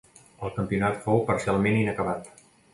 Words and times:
El 0.47 0.53
campionat 0.55 0.97
fou 1.05 1.23
parcialment 1.29 1.81
inacabat. 1.85 2.29